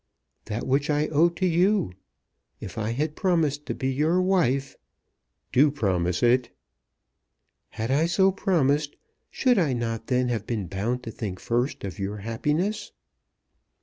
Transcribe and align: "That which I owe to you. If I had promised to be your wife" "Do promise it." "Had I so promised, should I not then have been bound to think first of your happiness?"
"That 0.45 0.65
which 0.65 0.89
I 0.89 1.05
owe 1.09 1.29
to 1.29 1.45
you. 1.45 1.93
If 2.59 2.75
I 2.79 2.89
had 2.93 3.15
promised 3.15 3.67
to 3.67 3.75
be 3.75 3.89
your 3.93 4.19
wife" 4.19 4.75
"Do 5.53 5.69
promise 5.69 6.23
it." 6.23 6.49
"Had 7.69 7.91
I 7.91 8.07
so 8.07 8.31
promised, 8.31 8.95
should 9.29 9.59
I 9.59 9.73
not 9.73 10.07
then 10.07 10.29
have 10.29 10.47
been 10.47 10.65
bound 10.65 11.03
to 11.03 11.11
think 11.11 11.39
first 11.39 11.83
of 11.83 11.99
your 11.99 12.17
happiness?" 12.17 12.93